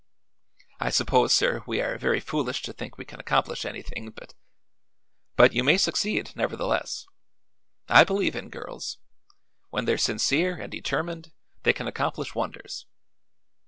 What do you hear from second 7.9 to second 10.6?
believe in girls. When they're sincere